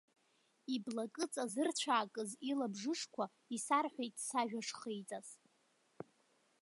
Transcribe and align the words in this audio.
Иблакыҵа 0.73 1.43
зырцәаакыз 1.53 2.29
илабжышқәа 2.49 3.25
исарҳәеит 3.55 4.15
сажәа 4.27 4.61
шхеиҵаз. 4.67 5.27